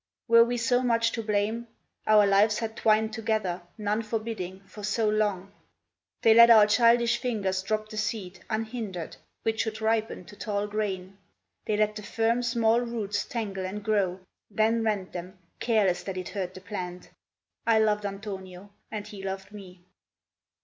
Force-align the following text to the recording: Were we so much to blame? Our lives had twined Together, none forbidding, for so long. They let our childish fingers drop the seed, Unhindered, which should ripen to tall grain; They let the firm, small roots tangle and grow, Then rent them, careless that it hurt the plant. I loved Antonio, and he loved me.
Were 0.27 0.43
we 0.43 0.57
so 0.57 0.81
much 0.81 1.11
to 1.11 1.21
blame? 1.21 1.67
Our 2.07 2.25
lives 2.25 2.57
had 2.57 2.75
twined 2.75 3.13
Together, 3.13 3.61
none 3.77 4.01
forbidding, 4.01 4.61
for 4.61 4.81
so 4.83 5.07
long. 5.07 5.51
They 6.23 6.33
let 6.33 6.49
our 6.49 6.65
childish 6.65 7.19
fingers 7.19 7.61
drop 7.61 7.87
the 7.89 7.97
seed, 7.97 8.39
Unhindered, 8.49 9.17
which 9.43 9.61
should 9.61 9.79
ripen 9.79 10.25
to 10.25 10.35
tall 10.35 10.65
grain; 10.65 11.19
They 11.67 11.77
let 11.77 11.95
the 11.95 12.01
firm, 12.01 12.41
small 12.41 12.81
roots 12.81 13.25
tangle 13.25 13.63
and 13.63 13.83
grow, 13.83 14.21
Then 14.49 14.83
rent 14.83 15.13
them, 15.13 15.37
careless 15.59 16.01
that 16.05 16.17
it 16.17 16.29
hurt 16.29 16.55
the 16.55 16.61
plant. 16.61 17.11
I 17.67 17.77
loved 17.77 18.03
Antonio, 18.03 18.71
and 18.89 19.05
he 19.05 19.21
loved 19.21 19.51
me. 19.51 19.83